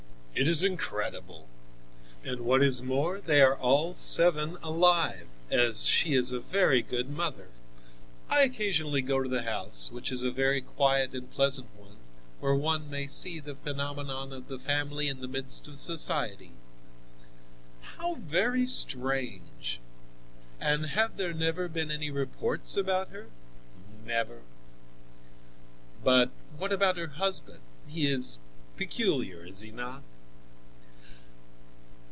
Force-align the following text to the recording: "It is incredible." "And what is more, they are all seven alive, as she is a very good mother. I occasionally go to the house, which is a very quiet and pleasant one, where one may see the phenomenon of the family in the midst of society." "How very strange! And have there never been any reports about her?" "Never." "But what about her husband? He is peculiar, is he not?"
"It 0.33 0.47
is 0.47 0.63
incredible." 0.63 1.47
"And 2.23 2.39
what 2.41 2.63
is 2.63 2.81
more, 2.81 3.19
they 3.19 3.41
are 3.41 3.55
all 3.57 3.93
seven 3.93 4.57
alive, 4.63 5.27
as 5.51 5.85
she 5.85 6.13
is 6.13 6.31
a 6.31 6.39
very 6.39 6.81
good 6.81 7.09
mother. 7.09 7.49
I 8.29 8.43
occasionally 8.43 9.01
go 9.01 9.21
to 9.21 9.29
the 9.29 9.41
house, 9.43 9.91
which 9.91 10.09
is 10.11 10.23
a 10.23 10.31
very 10.31 10.61
quiet 10.61 11.11
and 11.13 11.29
pleasant 11.29 11.67
one, 11.77 11.97
where 12.39 12.55
one 12.55 12.89
may 12.89 13.07
see 13.07 13.39
the 13.39 13.55
phenomenon 13.55 14.31
of 14.31 14.47
the 14.47 14.57
family 14.57 15.09
in 15.09 15.19
the 15.19 15.27
midst 15.27 15.67
of 15.67 15.77
society." 15.77 16.53
"How 17.97 18.15
very 18.15 18.65
strange! 18.65 19.81
And 20.61 20.87
have 20.87 21.17
there 21.17 21.33
never 21.33 21.67
been 21.67 21.91
any 21.91 22.09
reports 22.09 22.77
about 22.77 23.09
her?" 23.09 23.27
"Never." 24.05 24.41
"But 26.03 26.31
what 26.57 26.71
about 26.71 26.97
her 26.97 27.07
husband? 27.07 27.59
He 27.85 28.07
is 28.09 28.39
peculiar, 28.77 29.45
is 29.45 29.59
he 29.59 29.71
not?" 29.71 30.03